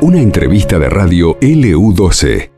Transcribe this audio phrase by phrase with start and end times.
[0.00, 2.50] Una entrevista de radio LU12.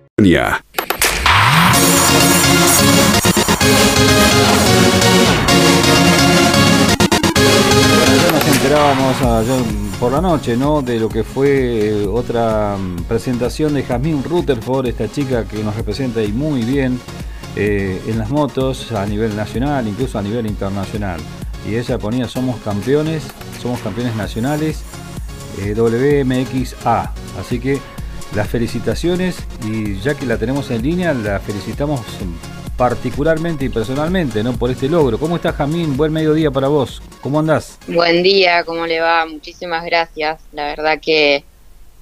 [8.32, 9.62] nos enterábamos ayer
[10.00, 10.82] por la noche, ¿no?
[10.82, 16.22] De lo que fue otra mm, presentación de Jasmine Rutherford, esta chica que nos representa
[16.22, 16.98] y muy bien
[17.56, 21.20] eh, en las motos a nivel nacional, incluso a nivel internacional.
[21.68, 23.22] Y ella ponía somos campeones,
[23.60, 24.82] somos campeones nacionales
[25.60, 27.12] eh, WMXA.
[27.40, 27.78] Así que
[28.34, 32.00] las felicitaciones y ya que la tenemos en línea, la felicitamos
[32.76, 34.52] particularmente y personalmente, ¿no?
[34.52, 35.18] Por este logro.
[35.18, 35.96] ¿Cómo estás, Jamín?
[35.96, 37.00] Buen mediodía para vos.
[37.20, 37.78] ¿Cómo andás?
[37.86, 39.24] Buen día, ¿cómo le va?
[39.26, 40.40] Muchísimas gracias.
[40.52, 41.44] La verdad que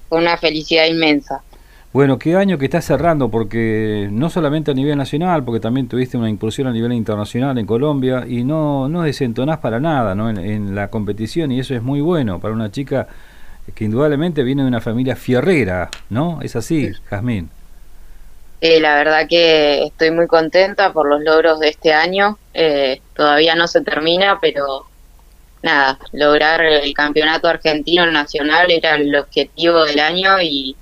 [0.09, 1.43] fue una felicidad inmensa.
[1.93, 6.17] Bueno, qué año que estás cerrando, porque no solamente a nivel nacional, porque también tuviste
[6.17, 10.27] una incursión a nivel internacional en Colombia y no, no desentonás para nada ¿no?
[10.27, 13.07] en la competición y eso es muy bueno para una chica
[13.75, 16.39] que indudablemente viene de una familia fierrera, ¿no?
[16.41, 17.51] Es así, Jazmín.
[18.59, 22.39] Eh, la verdad que estoy muy contenta por los logros de este año.
[22.55, 24.87] Eh, todavía no se termina, pero
[25.61, 30.75] nada, lograr el campeonato argentino nacional era el objetivo del año y,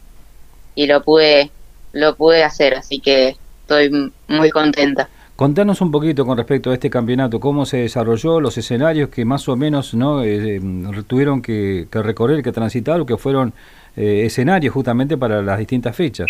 [0.75, 1.51] y lo pude
[1.93, 5.09] lo pude hacer, así que estoy muy contenta.
[5.35, 9.49] Contanos un poquito con respecto a este campeonato, cómo se desarrolló, los escenarios que más
[9.49, 10.61] o menos no eh, eh,
[11.07, 13.53] tuvieron que, recorrer, que transitar, o que fueron
[13.97, 16.27] eh, escenarios justamente para las distintas fechas.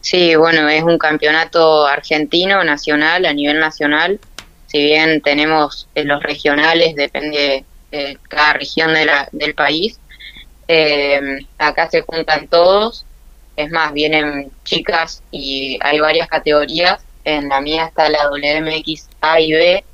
[0.00, 4.20] Sí, bueno, es un campeonato argentino, nacional, a nivel nacional.
[4.68, 9.98] Si bien tenemos los regionales, depende de cada región de la, del país.
[11.58, 13.05] acá se juntan todos.
[13.56, 17.02] Es más, vienen chicas y hay varias categorías.
[17.24, 19.84] En la mía está la WMX A y B,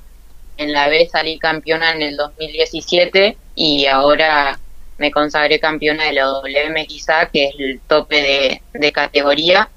[0.59, 4.59] en la B salí campeona en el 2017 y ahora
[4.99, 9.69] me consagré campeona de la WMX A, que es el tope de, categoría,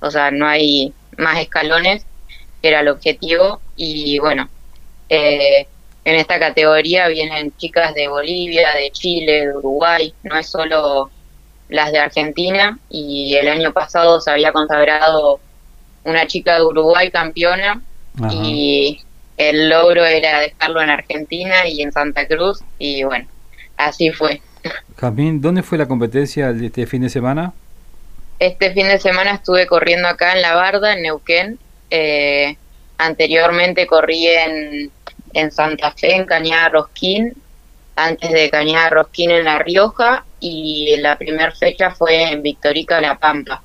[0.00, 2.04] o sea, no hay más escalones,
[2.60, 4.48] que era el objetivo, y bueno,
[5.08, 5.66] eh,
[6.04, 11.10] en esta categoría vienen chicas de Bolivia, de Chile, de Uruguay, no es solo
[11.72, 15.40] las de Argentina, y el año pasado se había consagrado
[16.04, 17.80] una chica de Uruguay campeona
[18.30, 19.00] y
[19.36, 23.26] el logro era dejarlo en Argentina y en Santa Cruz y bueno,
[23.76, 24.42] así fue.
[24.98, 27.52] Jamín, ¿dónde fue la competencia este fin de semana?
[28.38, 31.58] Este fin de semana estuve corriendo acá en La Barda, en Neuquén.
[31.90, 32.56] Eh,
[32.98, 34.90] anteriormente corrí en,
[35.32, 37.34] en Santa Fe, en Cañada Rosquín,
[37.96, 43.16] antes de Cañada Rosquín en La Rioja y la primera fecha fue en Victorica, La
[43.16, 43.62] Pampa.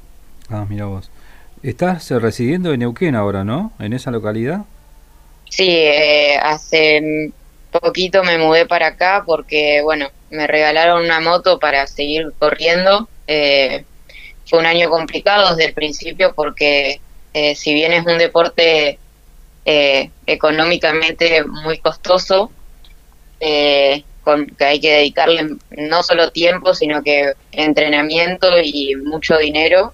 [0.49, 1.09] Ah, mira vos.
[1.63, 3.73] Estás eh, residiendo en Neuquén ahora, ¿no?
[3.79, 4.61] En esa localidad.
[5.49, 7.31] Sí, eh, hace
[7.71, 13.09] poquito me mudé para acá porque, bueno, me regalaron una moto para seguir corriendo.
[13.25, 13.83] Eh,
[14.45, 17.01] fue un año complicado desde el principio porque
[17.53, 18.97] si bien es un deporte
[19.63, 22.49] económicamente muy costoso,
[24.57, 29.93] que hay que dedicarle no solo tiempo, sino que entrenamiento y mucho dinero.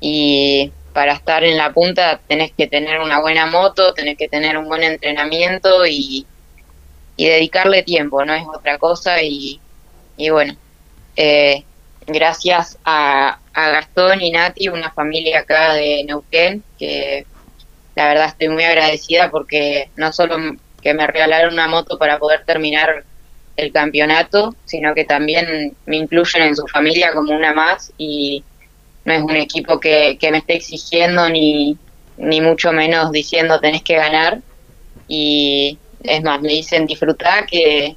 [0.00, 4.56] Y para estar en la punta tenés que tener una buena moto, tenés que tener
[4.56, 6.26] un buen entrenamiento y,
[7.16, 9.22] dedicarle tiempo, no es otra cosa.
[9.22, 9.60] Y,
[10.30, 10.56] bueno,
[11.16, 11.64] eh,
[12.06, 17.26] gracias a, a, Gastón y Nati, una familia acá de Neuquén, que
[17.96, 20.36] la verdad estoy muy agradecida porque no solo
[20.80, 23.04] que me regalaron una moto para poder terminar
[23.58, 28.44] el campeonato, sino que también me incluyen en su familia como una más y
[29.04, 31.76] no es un equipo que, me esté exigiendo ni,
[32.18, 34.38] ni mucho menos diciendo tenés que ganar.
[35.08, 37.96] Y es más, me dicen disfrutar que,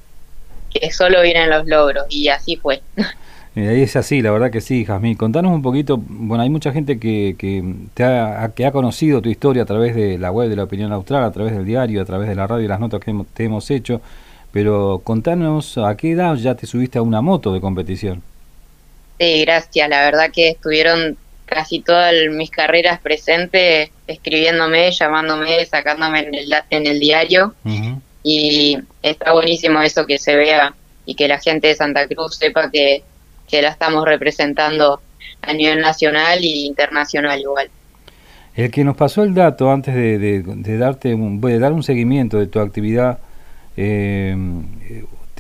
[0.92, 2.82] solo vienen los logros y así fue.
[3.56, 5.16] ahí es así, la verdad que sí, Jazmín.
[5.16, 7.64] Contanos un poquito, bueno, hay mucha gente que, que,
[7.94, 10.92] te ha, que ha conocido tu historia a través de la web de la Opinión
[10.92, 13.44] Austral, a través del diario, a través de la radio y las notas que te
[13.44, 14.02] hemos hecho,
[14.52, 18.22] pero contanos a qué edad ya te subiste a una moto de competición.
[19.20, 19.90] Sí, gracias.
[19.90, 26.88] La verdad que estuvieron casi todas mis carreras presentes escribiéndome, llamándome, sacándome en el, en
[26.88, 27.54] el diario.
[28.24, 30.74] Y está buenísimo eso que se vea
[31.06, 33.04] y que la gente de Santa Cruz sepa que,
[33.52, 35.02] la estamos representando
[35.42, 37.70] a nivel nacional e internacional igual.
[38.56, 42.38] El que nos pasó el dato antes de, de, darte un, de dar un seguimiento
[42.38, 43.20] de tu actividad
[43.78, 44.36] eh,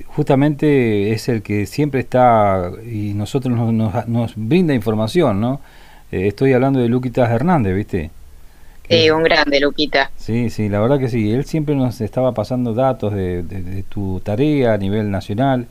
[0.07, 5.61] justamente es el que siempre está y nosotros nos, nos, brinda información, ¿no?
[6.11, 8.11] Eh, estoy hablando de Luquitas Hernández, ¿viste?
[8.89, 10.11] Sí, un grande, Luquita.
[10.17, 11.31] Sí, sí, la verdad que sí.
[11.31, 15.67] Él siempre nos estaba pasando datos de, tu tarea a nivel nacional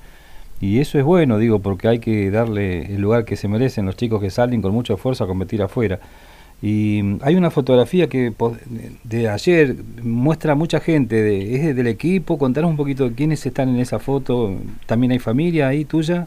[0.60, 3.96] Y eso es bueno, digo, porque hay que darle el lugar que se merecen los
[3.96, 6.00] chicos que salen con mucho esfuerzo a competir afuera.
[6.62, 8.32] Y hay una fotografía que
[9.04, 13.80] de ayer muestra mucha gente, de, es del equipo, contanos un poquito quiénes están en
[13.80, 14.54] esa foto,
[14.84, 16.26] ¿también hay familia ahí tuya?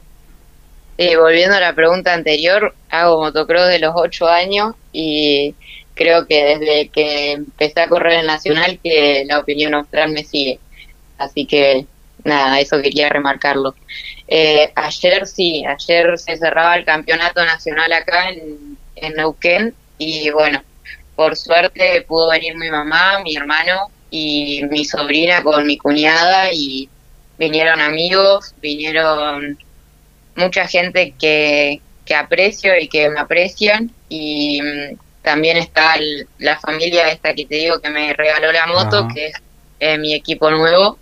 [0.98, 5.54] Sí, volviendo a la pregunta anterior, hago motocross de los ocho años y
[5.94, 10.60] creo que desde que empecé a correr en Nacional que la opinión austral me sigue.
[11.20, 11.86] Así que
[12.24, 13.76] nada, eso quería remarcarlo.
[14.28, 20.64] Eh, ayer sí, ayer se cerraba el campeonato nacional acá en, en Neuquén y bueno,
[21.16, 26.90] por suerte pudo venir mi mamá, mi hermano y mi sobrina con mi cuñada y
[27.38, 29.58] vinieron amigos, vinieron
[30.36, 35.96] mucha gente que, que aprecio y que me aprecian y mm, también está
[36.38, 39.32] la familia esta que te digo que me regaló la moto, que
[39.80, 40.98] es mi equipo nuevo,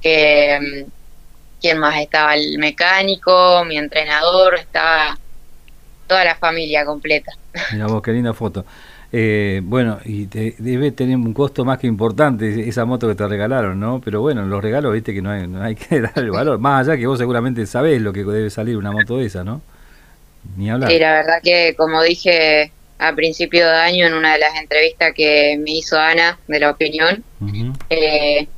[0.00, 0.90] que mm,
[1.60, 5.18] quién más estaba el mecánico, mi entrenador, estaba
[6.06, 7.32] toda la familia completa.
[7.72, 8.64] Mira vos, qué linda foto.
[9.16, 13.78] Eh, bueno, y debe tener un costo más que importante esa moto que te regalaron,
[13.78, 14.00] ¿no?
[14.04, 16.58] Pero bueno, los regalos, viste que no hay, no hay que dar el valor.
[16.58, 19.62] Más allá que vos seguramente sabés lo que debe salir una moto de esa, ¿no?
[20.56, 20.90] Ni hablar.
[20.90, 25.12] Sí, la verdad que como dije a principio de año en una de las entrevistas
[25.14, 27.22] que me hizo Ana de la opinión,
[27.90, 28.48] eh,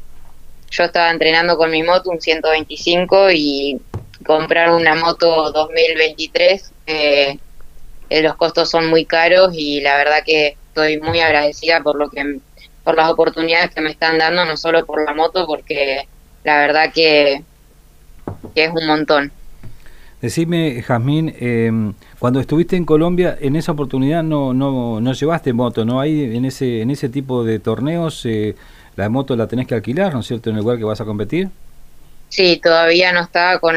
[0.71, 3.79] yo estaba entrenando con mi moto un 125 y
[4.25, 7.39] comprar una moto 2023 eh,
[8.09, 12.09] eh, los costos son muy caros y la verdad que estoy muy agradecida por lo
[12.09, 12.41] que
[12.85, 16.07] por las oportunidades que me están dando, no solo por la moto, porque
[16.45, 17.43] la verdad que,
[18.55, 19.33] es un montón.
[20.23, 21.73] Decime, Jazmín, eh,
[22.21, 26.01] cuando estuviste en Colombia, en esa oportunidad no, no, no llevaste moto, ¿no?
[26.01, 28.55] Hay en ese, en ese tipo de torneos, eh,
[28.95, 31.05] la moto la tenés que alquilar, ¿no es cierto?, en el lugar que vas a
[31.05, 31.49] competir.
[32.29, 33.75] Sí, todavía no estaba con,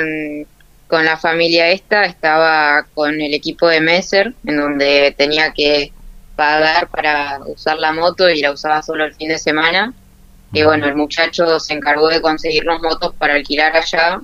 [0.90, 5.94] con la familia esta, estaba con el equipo de Messer, en donde tenía que
[6.36, 9.94] pagar para usar la moto y la usaba solo el fin de semana.
[10.52, 14.20] Y bueno, el muchacho se encargó de conseguir los motos para alquilar allá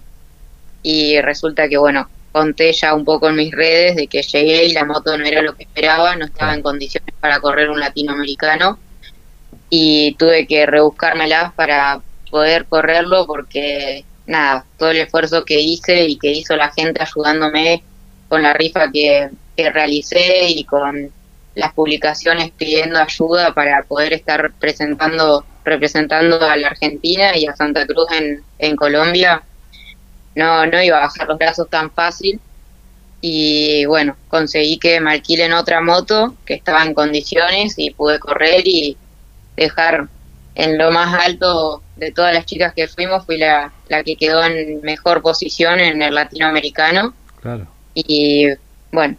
[0.82, 4.74] y resulta que bueno, conté ya un poco en mis redes de que llegué y
[4.74, 8.80] la moto no era lo que esperaba, no estaba en condiciones para correr un latinoamericano
[9.70, 12.02] y tuve que rebuscármelas para
[12.32, 17.84] poder correrlo porque nada, todo el esfuerzo que hice y que hizo la gente ayudándome
[18.28, 21.12] con la rifa que, que realicé y con
[21.56, 27.86] las publicaciones pidiendo ayuda para poder estar presentando, representando a la Argentina y a Santa
[27.86, 29.42] Cruz en, en Colombia,
[30.36, 32.40] no, no iba a bajar los brazos tan fácil.
[33.22, 38.68] Y bueno, conseguí que me alquilen otra moto que estaba en condiciones y pude correr
[38.68, 38.98] y
[39.56, 40.10] dejar
[40.56, 44.44] en lo más alto de todas las chicas que fuimos, fui la, la que quedó
[44.44, 47.14] en mejor posición en el latinoamericano.
[47.42, 47.68] Claro.
[47.94, 48.48] Y
[48.92, 49.16] bueno,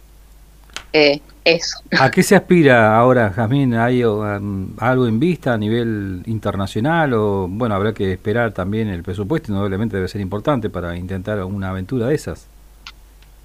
[0.93, 1.79] eh, eso.
[1.97, 3.73] ¿A qué se aspira ahora, Jazmín?
[3.75, 7.13] ¿Hay um, algo en vista a nivel internacional?
[7.13, 11.69] O bueno, habrá que esperar también el presupuesto, indudablemente debe ser importante para intentar una
[11.69, 12.47] aventura de esas.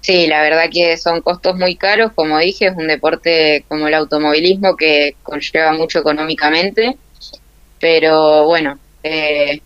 [0.01, 3.93] Sí, la verdad que son costos muy caros, como dije, es un deporte como el
[3.93, 6.97] automovilismo que conlleva mucho económicamente
[7.83, 9.59] pero bueno, eh,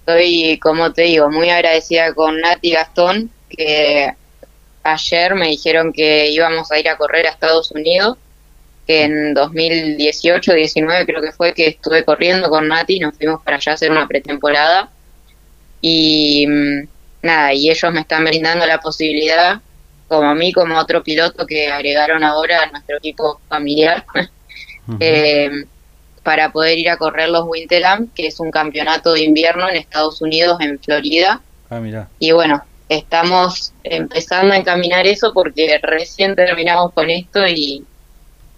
[0.00, 4.12] estoy, como te digo, muy agradecida con Nati Gastón, que
[4.82, 8.18] ayer me dijeron que íbamos a ir a correr a Estados Unidos,
[8.86, 13.72] que en 2018-19 creo que fue que estuve corriendo con Nati, nos fuimos para allá
[13.72, 14.90] a hacer una pretemporada.
[15.80, 16.88] Y mm,
[17.22, 19.62] nada, y ellos me están brindando la posibilidad,
[20.06, 24.04] como a mí, como a otro piloto que agregaron ahora a nuestro equipo familiar,
[26.24, 30.20] para poder ir a correr los Winterland, que es un campeonato de invierno en Estados
[30.20, 31.40] Unidos, en Florida.
[31.70, 32.08] Ah, mira.
[32.18, 37.84] Y bueno, estamos empezando a encaminar eso porque recién terminamos con esto y,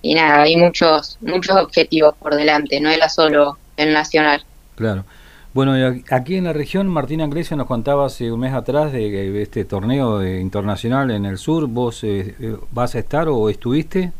[0.00, 4.44] y nada, hay muchos, muchos objetivos por delante, no era solo el nacional.
[4.76, 5.04] Claro.
[5.52, 5.72] Bueno,
[6.10, 10.22] aquí en la región, Martín Angresio nos contaba hace un mes atrás de este torneo
[10.22, 11.66] internacional en el sur.
[11.66, 14.12] ¿Vos eh, eh, vas a estar o estuviste?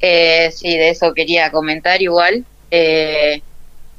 [0.00, 2.44] Eh, sí, de eso quería comentar igual.
[2.70, 3.40] Eh,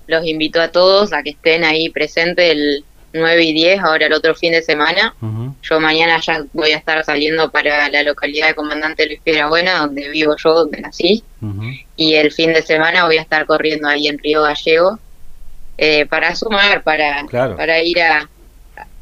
[0.07, 4.13] los invito a todos a que estén ahí presentes el 9 y 10, ahora el
[4.13, 5.13] otro fin de semana.
[5.63, 10.09] Yo mañana ya voy a estar saliendo para la localidad de Comandante Luis Buena, donde
[10.09, 11.23] vivo yo, donde nací.
[11.95, 14.99] Y el fin de semana voy a estar corriendo ahí en Río Gallego
[15.77, 17.25] eh, para sumar, para,
[17.57, 18.29] para ir a,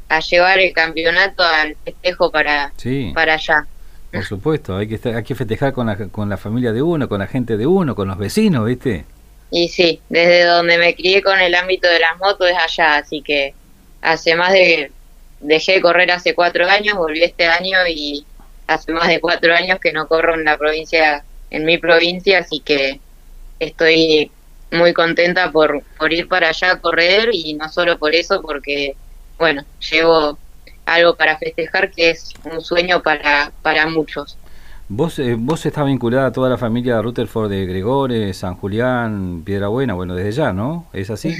[0.10, 2.72] a llevar el campeonato al festejo para,
[3.14, 3.68] para allá.
[4.12, 7.20] Por supuesto, hay que, hay que festejar con la, con la familia de uno, con
[7.20, 9.06] la gente de uno, con los vecinos, ¿viste?
[9.52, 13.22] Y sí, desde donde me crié con el ámbito de las motos es allá, así
[13.22, 13.54] que
[14.02, 14.92] hace más de
[15.40, 18.26] dejé de correr hace cuatro años, volví este año y
[18.68, 22.60] hace más de cuatro años que no corro en la provincia, en mi provincia, así
[22.60, 23.00] que
[23.60, 24.32] estoy
[24.72, 28.96] muy contenta por, por ir para allá a correr y no solo por eso, porque,
[29.38, 30.38] bueno, llevo
[30.86, 34.38] algo para festejar que es un sueño para, para muchos.
[34.88, 39.96] Vos, eh, vos estás vinculada a toda la familia Rutherford de Gregores, San Julián, Piedrabuena,
[39.96, 40.88] bueno, desde ya, ¿no?
[40.94, 41.36] ¿Es así?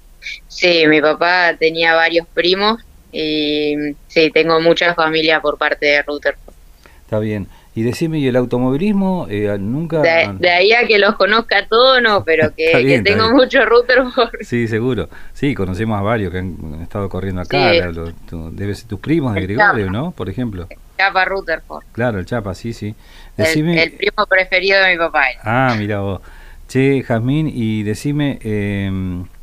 [0.48, 3.74] sí, mi papá tenía varios primos y
[4.08, 6.54] sí, tengo mucha familia por parte de Rutherford.
[7.02, 7.48] Está bien.
[7.76, 10.00] Y decime, ¿y el automovilismo eh, nunca...?
[10.00, 14.30] De, ahí a que los conozca todos, no, pero que, tengo mucho Rutherford.
[14.40, 15.10] Sí, seguro.
[15.34, 17.70] Sí, conocemos a varios que han estado corriendo acá.
[17.70, 20.12] debe ser tus primos de Gregorio, ¿no?
[20.12, 20.68] Por ejemplo.
[20.96, 21.84] Chapa Rutherford.
[21.92, 22.94] Claro, el Chapa, sí, sí.
[23.36, 23.82] Decime...
[23.82, 25.24] El, primo preferido de mi papá.
[25.44, 26.22] Ah, mira vos.
[26.68, 28.90] Che, Jazmín, y decime, eh,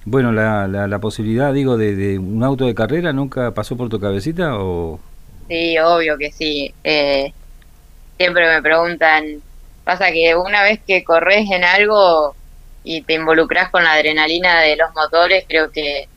[0.06, 4.00] bueno, la, la, posibilidad, digo, de, de, un auto de carrera, ¿nunca pasó por tu
[4.00, 5.00] cabecita o...?
[5.48, 6.74] Sí, obvio que sí.
[6.84, 7.32] Eh,
[8.18, 9.42] siempre me preguntan,
[9.84, 12.36] pasa que una vez que corres en algo
[12.84, 16.08] y te involucras con la adrenalina de los motores, creo que,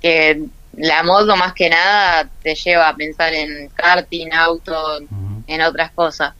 [0.00, 0.42] que
[0.76, 4.98] la moto más que nada te lleva a pensar en karting, auto,
[5.46, 6.34] en otras cosas.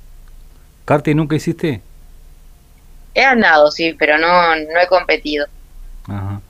[0.85, 1.81] ¿Karting nunca hiciste?
[3.15, 5.47] He andado, sí, pero no, no he competido.
[6.09, 6.41] Ajá.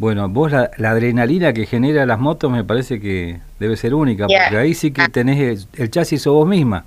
[0.00, 4.56] Bueno, vos la, adrenalina que genera las motos me parece que debe ser única, porque
[4.56, 6.86] ahí sí que tenés el, chasis o vos misma.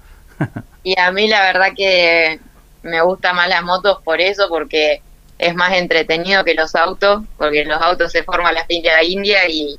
[0.83, 2.39] y a mí la verdad que
[2.83, 5.01] me gusta más las motos por eso, porque
[5.37, 9.49] es más entretenido que los autos, porque en los autos se forma la finca india
[9.49, 9.77] y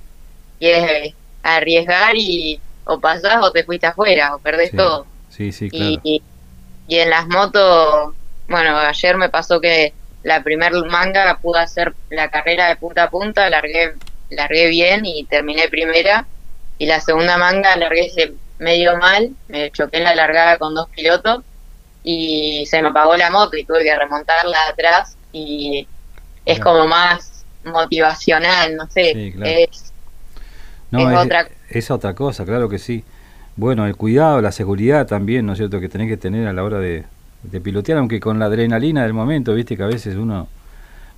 [0.59, 5.07] quieres arriesgar y o pasás o te fuiste afuera o perdés todo.
[5.31, 6.01] Sí, sí, claro.
[6.03, 6.23] Y,
[6.87, 8.15] y, en las motos,
[8.49, 9.93] bueno, ayer me pasó que
[10.23, 13.95] la primer manga pude hacer la carrera de punta a punta, largué,
[14.31, 16.27] largué bien y terminé primera.
[16.79, 18.11] Y la segunda manga largué
[18.59, 21.43] medio mal, me choqué en la largada con dos pilotos
[22.03, 25.89] y se me apagó la moto y tuve que remontarla atrás y
[26.45, 29.95] es como más motivacional, no sé, es
[30.91, 31.49] no, es, otra...
[31.71, 33.05] es otra cosa, claro que sí.
[33.57, 36.63] Bueno, el cuidado, la seguridad también, ¿no es cierto?, que tenés que tener a la
[36.63, 37.05] hora de,
[37.63, 40.49] pilotear, aunque con la adrenalina del momento, viste que a veces uno...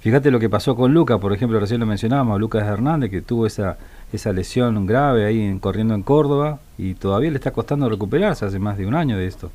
[0.00, 3.47] Fíjate lo que pasó con Lucas, por ejemplo, recién lo mencionábamos, Lucas Hernández, que tuvo
[3.47, 3.76] esa,
[4.13, 8.59] esa lesión grave ahí en, corriendo en Córdoba y todavía le está costando recuperarse hace
[8.59, 9.51] más de un año de esto.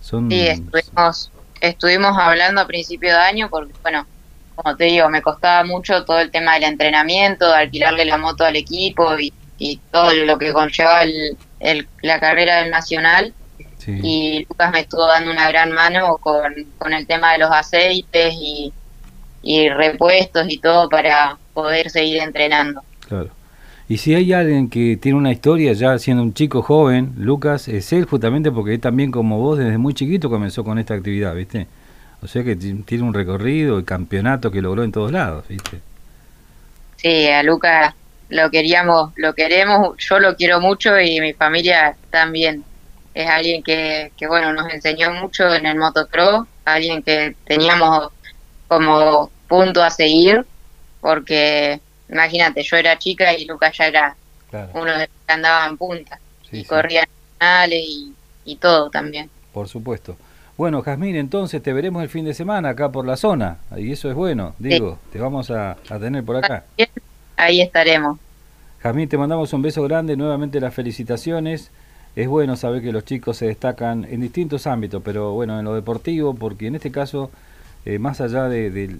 [0.00, 0.30] Son...
[0.30, 1.30] Sí, estuvimos,
[1.60, 4.06] estuvimos hablando a principio de año porque, bueno,
[4.54, 8.44] como te digo, me costaba mucho todo el tema del entrenamiento, de alquilarle la moto
[8.44, 9.32] al equipo y,
[9.90, 13.32] todo lo que conlleva el, la carrera del Nacional.
[13.86, 18.34] Y Lucas me estuvo dando una gran mano con, con el tema de los aceites
[18.34, 18.72] y,
[19.42, 22.82] y repuestos y todo para poder seguir entrenando.
[23.06, 23.30] Claro.
[23.88, 27.92] Y si hay alguien que tiene una historia ya siendo un chico joven, Lucas, es
[27.92, 31.68] él justamente porque él también como vos desde muy chiquito comenzó con esta actividad, ¿viste?
[32.22, 35.80] O sea que tiene un recorrido y campeonato que logró en todos lados, ¿viste?
[36.96, 37.94] Sí, a Lucas
[38.28, 42.64] lo queríamos, lo queremos, yo lo quiero mucho y mi familia también.
[43.14, 48.10] Es alguien que, que bueno, nos enseñó mucho en el motocross, alguien que teníamos
[48.66, 50.44] como punto a seguir,
[51.00, 54.16] porque imagínate, yo era chica y Lucas ya era
[54.74, 56.18] uno de los que andaba en punta
[56.52, 57.08] y corría en
[57.38, 59.30] finales y, y todo también.
[59.52, 60.16] Por supuesto.
[60.56, 64.08] Bueno, Jazmín, entonces te veremos el fin de semana acá por la zona, y eso
[64.08, 66.64] es bueno, digo, te vamos a, tener por acá.
[67.36, 68.18] Ahí estaremos.
[68.82, 71.70] Jazmín, te mandamos un beso grande, nuevamente las felicitaciones.
[72.14, 75.74] Es bueno saber que los chicos se destacan en distintos ámbitos, pero bueno, en lo
[75.74, 77.30] deportivo, porque en este caso,
[77.84, 78.96] eh, más allá de, de,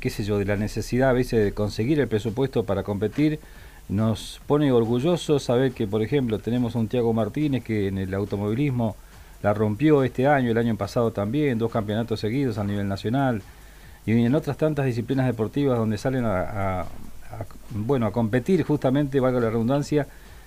[0.00, 3.40] qué sé yo, de la necesidad a veces de conseguir el presupuesto para competir,
[3.88, 8.14] nos pone orgullosos saber que, por ejemplo, tenemos a un Tiago Martínez que en el
[8.14, 8.96] automovilismo
[9.42, 13.42] la rompió este año, el año pasado también, dos campeonatos seguidos a nivel nacional
[14.06, 16.86] y en otras tantas disciplinas deportivas donde salen a,
[17.70, 20.06] bueno a competir justamente, valga la redundancia,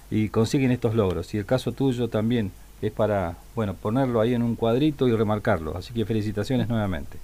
[0.10, 1.34] y consiguen estos logros.
[1.34, 5.76] Y el caso tuyo también es para bueno ponerlo ahí en un cuadrito y remarcarlo.
[5.76, 7.18] Así que felicitaciones nuevamente.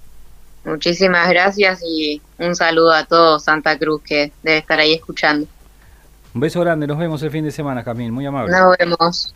[0.64, 5.46] Muchísimas gracias y un saludo a todo Santa Cruz que debe estar ahí escuchando.
[6.34, 8.52] Un beso grande, nos vemos el fin de semana, Camín, muy amable.
[8.52, 9.34] Nos vemos.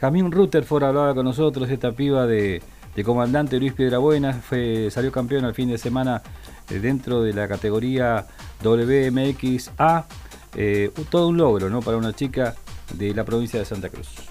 [0.00, 2.62] Jamín Rutherford hablaba con nosotros, esta piba de,
[3.04, 6.22] comandante Luis Piedrabuena, fue, salió campeón al fin de semana
[6.70, 8.26] eh, dentro de la categoría
[8.62, 10.06] WMXA.
[10.54, 11.80] Eh, todo un logro ¿no?
[11.80, 12.54] para una chica
[12.94, 14.25] de la provincia de Santa Cruz.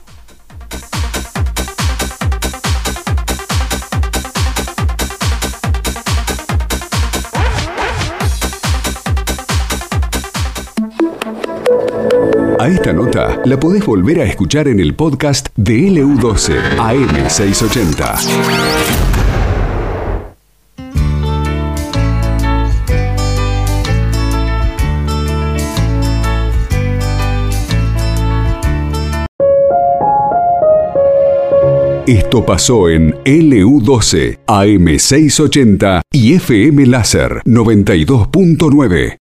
[12.65, 18.15] A esta nota la podés volver a escuchar en el podcast de LU12 AM680.
[32.07, 39.13] Esto pasó en LU12, AM680 y FM Láser 92.9.